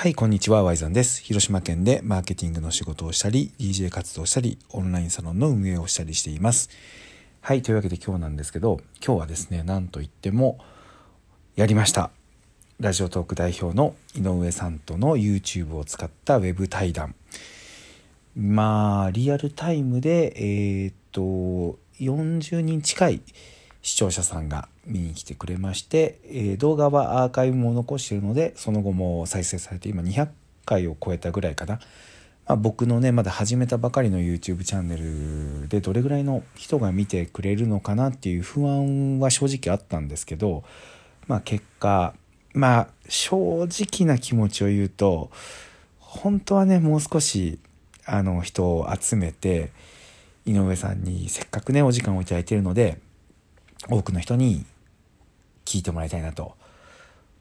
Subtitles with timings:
[0.00, 1.22] はい、こんにちは、ワイザンです。
[1.22, 6.70] 広島県でマーケティングの仕事をしたり、DJ 活動したり、オンラインサロンの運営をしたりしています。
[7.42, 10.56] はい、というわけで今日なんですけど、今日はですね、なんといっても、
[11.54, 12.10] やりました。
[12.78, 17.14] ラジオトーク代表の井上さんとの YouTube を使ったウェブ対談。
[18.34, 23.20] まあ、リアルタイムで、えーっと、40人近い
[23.82, 30.28] 視聴者さんが見に来てくれまして、えー動画はアーカイブも残しているのでその後も再生されて今200
[30.66, 31.80] 回を超えたぐらいかな、
[32.46, 40.62] まあ、僕のねまだ始めたばかりの YouTube チャンネルでどれぐらいの人が見てくれるのかなっていう不安は正直あったんですけど、
[41.26, 42.14] まあ、結果
[42.52, 45.30] まあ正直な気持ちを言うと
[45.98, 47.58] 本当はねもう少し
[48.04, 49.70] あの人を集めて
[50.44, 52.98] 井上さんにせっかくねお時間をいいているので
[53.88, 54.66] 多くの人に
[55.64, 56.54] 聞いてもらいたいなと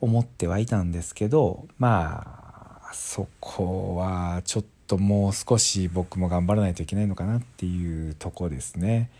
[0.00, 9.10] 思ってはいたんですけどまあそこはちょっともう少し僕も頑張らないといけないのかなっていうとこですね。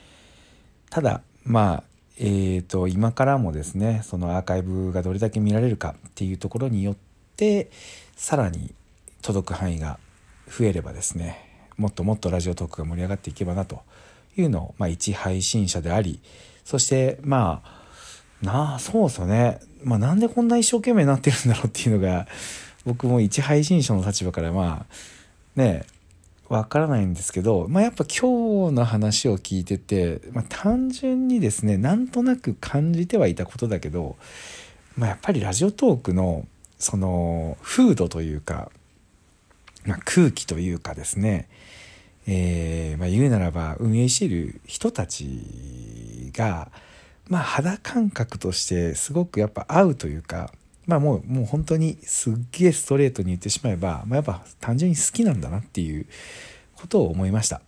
[0.90, 1.82] ただまあ
[2.18, 6.96] えー、と今からもですねそのアーカイブがどれだけ見られるかっていうところによっ
[7.36, 7.70] て
[8.14, 8.74] さらに
[9.22, 9.98] 届く範囲が
[10.46, 13.80] 増えればですねもっともっとラジオトークが盛り上がっていけばなと
[14.36, 16.20] いうのを、まあ、一配信者であり
[16.64, 22.26] そしてまあなあそうですよね、まあ、なんでこんな一生懸命になってるんだろうっていうのが
[22.84, 25.84] 僕も一配信者の立場からまあね
[26.48, 34.16] わからないんですけど、まあ、やっぱ今日の話を聞いてて、まあ、単純にですねなんとなく感じてはいたことだけど、
[34.96, 38.72] まあ、やっぱりラジオトークのその風土というか、
[39.84, 41.48] まあ、空気というかですね
[42.26, 45.24] えーまあ、言うならば運営している人たち
[46.40, 46.70] が、
[47.28, 50.50] まあ、肌感覚としてすごくやっぱ合うというか、
[50.86, 56.06] まあ、もうもう本当にすっげえストレートに言ってしまえば、まあ、やっぱ単純に好きなんだなっていう
[56.74, 57.60] ことを思いました。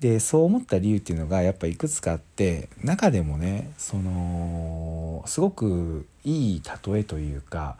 [0.00, 7.76] でそう思った理由っていうのがやっぱいくつかあって中でもねそのすごくいい例えというか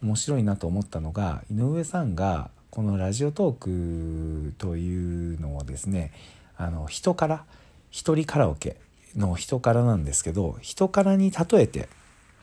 [0.00, 6.12] 面白いなと思ったのが井上さんがこのラジオトークというのをですね
[6.56, 7.44] あの人から
[7.90, 8.76] 一人カラオケ
[9.16, 11.88] の人からなんですけど人からに例えて、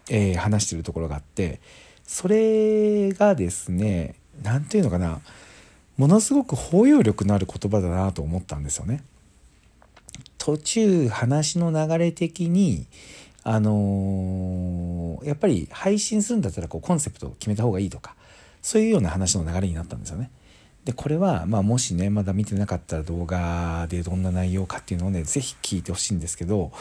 [0.09, 1.59] えー話してるところがあって
[2.03, 5.21] それがですね何て言うのかな
[5.97, 9.03] ものすごく包容力のある言葉だなと思ったんですよね。
[10.37, 12.87] 途中話の流れ的に
[13.43, 18.15] あのーやっぱり配信するんだったらこうコンセプトを決めた方がいいとか
[18.61, 20.31] そういうような話の流れになったんですよね。
[20.85, 26.71] でこれは、まあ、もしねまだ見てなかったら動画でどんな内容かっていうのをね是非聞いてほしいんですけど、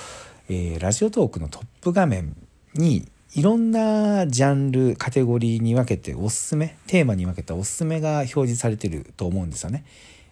[0.48, 2.34] えーラジオトークのトップ画面
[2.74, 9.84] にいろんなジャンルカテゴリーに分けておすすめテーマに分けたおすすめが表示されてると思うんですよね。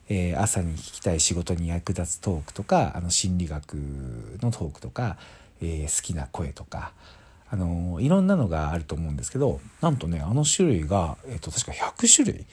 [0.08, 3.74] えー朝に聞きたい仕事に役立つトークとかあの心理学
[4.40, 5.18] のトークとか、
[5.60, 6.92] えー好きな声とか、
[7.50, 12.46] あのーいろんなのがあると思うんですけどなんとねあの種類が、えー、と確か100種類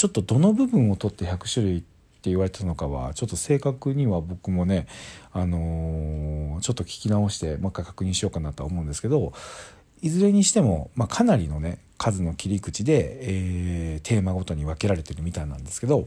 [0.00, 4.86] ちょっとどの部分を取って100種類って言われたのかはちょっと正確には僕もね、
[5.30, 9.34] あのーちょっと聞き直してもう一回確認しようかなとは思うんですけど
[10.00, 16.06] いずれにしても、まあ、かなりのね数の切り口で、えーテーマごとに分けられてるみたいなんですけど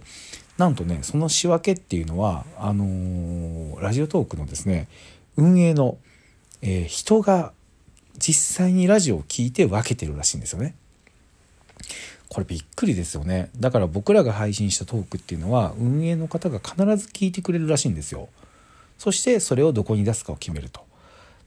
[0.57, 4.87] なんとねその仕分けっていうのはあのーラジオトークのですね
[5.37, 5.99] 運営の、
[6.63, 7.53] えー人が
[8.17, 10.73] 実際にラジオを聞いて分けてるらしいんですよね。
[12.33, 13.49] これびっくりですよね。
[13.59, 18.29] だから僕らが配信したトークっていうのは運営の方が必ず聞いてくれるらしいんですよ。
[18.97, 20.81] そしてそれをどこに出すかを決めると。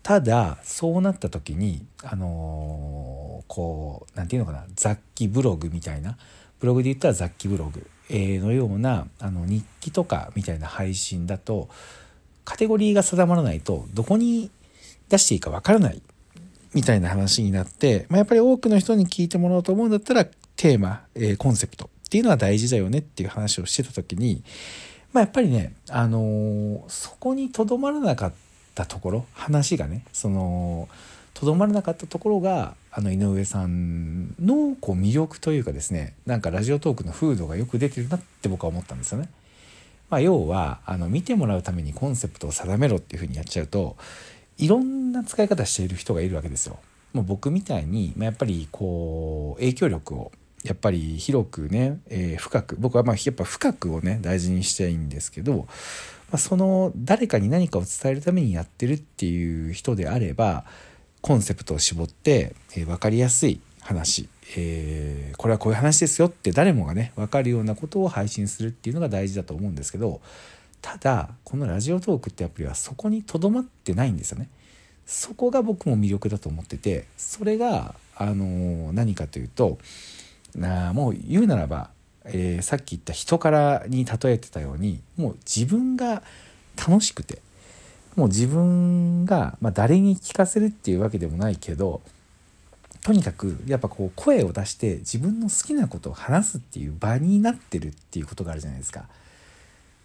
[0.02, 6.16] ただそうなった時にあのーこうなんていうのかな雑記ブログみたいな
[6.60, 11.68] ブログで言ったら雑記ブログ、えのようなあの日記とかみたいな配信だと
[12.44, 14.50] カテゴリーが定まらないとどこに
[15.08, 16.00] 出していいかわからない
[16.72, 24.42] みたいな話になって、まあ、やっぱり多くの人に聞いてもらおうと思うんだったらテーマ、えーコンセプトっていうのは大事だよねっていう話をしてた時に、
[25.12, 28.32] まあ、やっぱりね、あのーそこにとどまらなかっ
[28.74, 30.88] たところ話がねその
[31.34, 39.28] とどまらなかったところがあの井上さんのこう魅力というかですねなんかラジオトークの風土がよく出てるなって僕は思ったんですよね。
[40.08, 43.96] まあ、要はあの見てもらうためにコンセプトを定めろっていうふうにやっちゃうと
[44.56, 46.78] いろんな使い方している人がいるわけですよ。
[47.12, 50.32] もう僕みたいに、まあ、やっぱりこう影響力を
[50.66, 55.64] やっぱり広くね、えー深く僕はまあやっぱ深くをね大事にしたいんですけど、ま
[56.32, 60.64] あ、その誰かに何かを伝えるためにやってるっていう人であれば
[61.20, 70.20] コンセプトを絞って、えー分かりやすい話、えー、これはこういう話ですよって誰もがね分かるようなことを配信するっていうのが大事だと思うんですけど
[70.82, 74.48] ただこのラジオトークってアプリはそこにとどまってないんですよね。
[75.04, 79.78] そこが僕も魅力だと思っててそれが、あの何かというと
[80.56, 81.90] なもう言うならば、
[82.24, 86.22] えー、さっき言った人からに例えてたようにもう自分が
[86.76, 87.40] 楽しくて
[88.16, 92.00] もう自分が、まあ、誰に聞かせるっていうわけでもないけど
[93.02, 99.04] とにかくやっぱこう声を出して自分の好きなことを話すっていう場になってるっていうことがあるじゃないですか。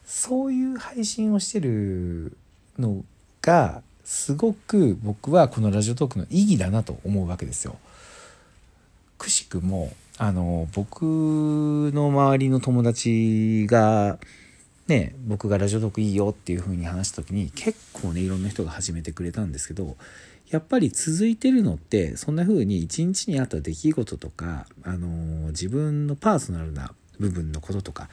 [0.06, 2.38] そういう配信をしてる
[2.78, 3.04] の
[3.42, 7.78] がすごく僕はこのラジオトークの意義だなと思うわけですよ。
[9.18, 9.92] くしくも
[10.24, 14.20] あの僕の周りの友達が
[14.86, 19.98] ね僕がラジオトークいいよっていう風に話した時に結構ねいろんな人が始めてくれたんですけど
[20.52, 28.08] やっぱり続いてるのってそんな風に一日にあった出来事とか、あの自分のパーソナルな部分のこととか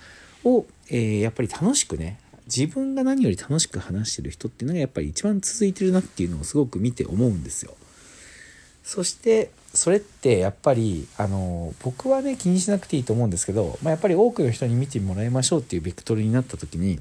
[0.45, 7.75] を、えー、やっぱり楽しくね自分が何より楽しく話してる人っていうのがやっぱり一番続いてるなっていうのをすごく見て思うんですよ。
[8.83, 17.01] そしてそれってやっぱりあの僕はね気にしなくていいと思うんですけど、まあ、やっぱり多くの人に見てもらいましょうっていうベクトルになった時に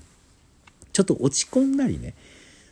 [0.91, 2.13] ちょっと落ち込んだりね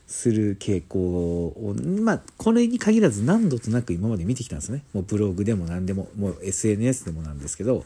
[0.08, 4.84] する傾向をまあこれに限らず何度となく今まで見てきたんですね。
[4.94, 7.86] もうブログでも何でももう SNS でもなんですけど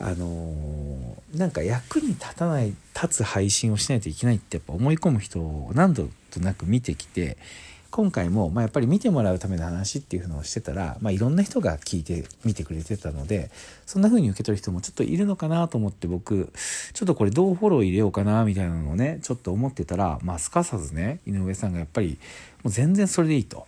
[0.00, 7.36] あのー、なんか役に立たない立つ配信をしないといけないってやっぱ思い込む人を何度となく見てきて
[7.90, 13.50] 今回も、まあ、やっぱり見てもらうための話っていうのをしてたら、まあ、いろんな人が聞いて見てくれてたので
[13.86, 16.52] そんな風に受け取る人もちょっといるのかなと思って僕
[16.92, 22.18] ちょっとこれどうフォロー入れようかなみたいなのをねちょっと思ってたら、まあ、すかさずね井上さんがやっぱり
[22.62, 23.66] もう全然それでいいと。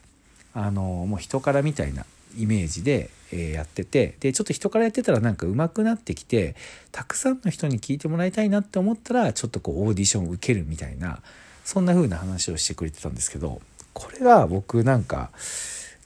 [0.53, 2.05] あのもう人からみたいな
[2.37, 6.57] イメージで、えやっててでちょっと人からやってたらなんか上手くなってきて
[6.91, 11.21] たくさんの人に聞いてもらいたいなって思ったらちょっとこうオーディションを受けるみたいな
[11.65, 13.61] そんな風な話をしてくれてたんですけど
[13.93, 15.31] これが僕なんか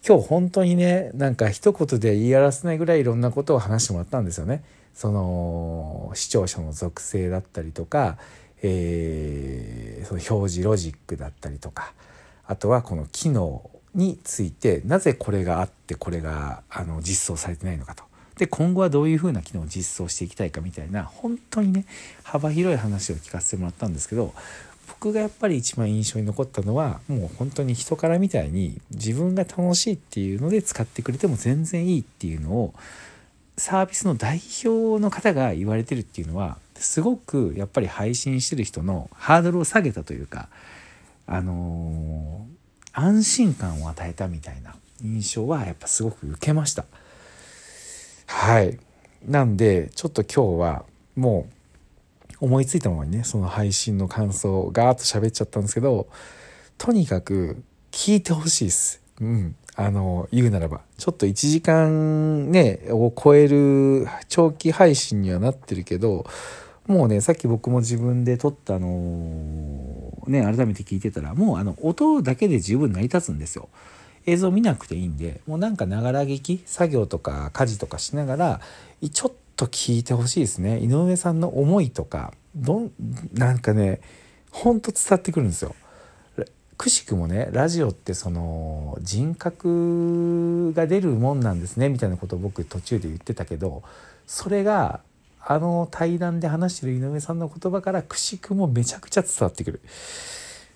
[0.06, 4.62] 今日本当にねなんか一言で言い表せないぐらいいろんなことを話してもらったんですよね。
[4.94, 8.16] その視聴者の属性だったりとか、
[8.62, 11.92] えー、その表示ロジックだったりとか
[12.46, 18.04] あとはこの機能についてなぜこれがあってこれがあの実装されてないのかと。
[18.36, 21.86] で今後はどういうふうな機能を実装していきたいかみたいな本当にね
[22.24, 24.34] 幅広い話を聞かせてもらったんですけど
[25.04, 32.74] 僕がやっぱり一番印象に残ったのはもう本当に人からみたいに自分が楽しいっていうので使ってくれても全然いいっていうのを
[33.58, 40.48] サービスの代表の方が言われてるっていうのはすごくやっぱり配信してる人のハードルを下げたというか
[41.26, 42.54] あのー
[42.96, 46.84] 安心感を与えたみたいな印象はやっぱすごく受けました。
[48.28, 48.78] はい。
[49.26, 50.84] なんでちょっと今日は
[51.16, 51.63] もう
[52.44, 56.08] 思いついたままにねその配信の感想をガーッと喋っちゃったんですけど
[56.76, 66.26] とにかく聞いてほしいですうんあの言うならばちょっと1時間ねを超える長期配信にはなってるけど
[66.86, 68.88] もうねさっき僕も自分で撮ったの
[70.26, 73.68] ね改めて聞いてたらもうあの音だけで十分成り立つんですよ。
[74.26, 78.60] 映像見なくていいんでもうなんかながら聞き作業とか家事とかしながら
[79.12, 80.78] ちょっと聞いてほしいですね。
[80.78, 82.92] 井上さんの思いとかどん
[83.32, 84.00] なんかね
[84.50, 85.74] ほんと伝わってくるんですよ。
[86.76, 93.84] くしくもねラジオってその人格が出るもんなんですねみたいなことを僕途中で言ってたけど
[94.26, 95.00] それが
[95.40, 99.80] あの対談で話してる井上さんの言葉からくしくもめちゃくちゃ伝わってくる。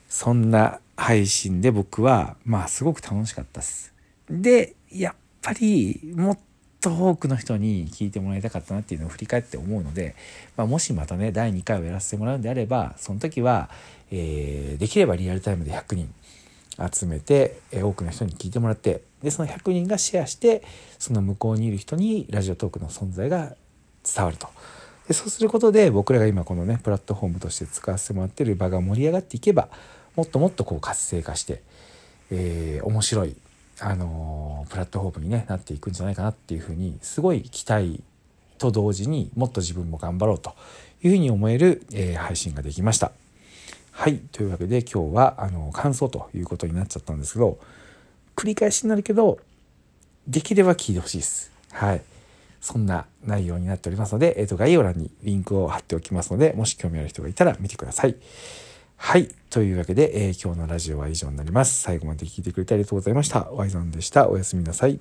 [0.09, 3.93] そんな配信で僕はまあすごく楽しかったです。
[4.31, 6.39] でやっぱりもっ
[6.81, 10.15] と多くの人に聞いてもらいたかったなっていうのを振り返って思うので、
[10.57, 13.69] まあ、もしまたね第2回をやらせてもらうんであればその時は、
[14.11, 16.13] えー、できればリアルタイムで100人
[16.93, 20.63] 集めて、えー、多くの人に聞いてもらってでその100人がシェアして
[20.99, 23.55] その向こうにいる人にラジオトークの存在が
[24.05, 24.49] 伝わると。
[25.09, 29.69] でそうすることで僕らが今このねプラットフォームとして使わせてもらってる場が盛り上がっていけば
[30.17, 31.63] もっともっとこう活性化して、
[32.31, 33.37] えー、面白い、
[33.81, 38.03] あの、プラットフォームに、ね、なっていくんじゃないかなっていうふうにすごい期待
[38.59, 40.55] と同時にもっと自分も頑張ろうと
[41.03, 43.13] いうふうに思える、えー、配信ができました。
[43.93, 47.59] はいというわけで今日はあの感想ということになっちゃったんですけど
[48.37, 49.41] 繰り返しになるけど
[50.29, 51.51] できれば聞いてほしいです。
[51.73, 52.03] はい
[52.61, 58.17] そんな内容になっておりますので、えっ、ー、と、概要欄にリンクを貼っておきますので、もし興味ある人がいたら見てください。
[58.99, 59.29] はい。
[59.49, 61.81] というわけで、えー、今日のラジオは以上になります。
[61.81, 63.49] 最後まで聞いてくれてありがとうございました。
[63.53, 64.29] ワイゾンでした。
[64.29, 65.01] おやすみなさい。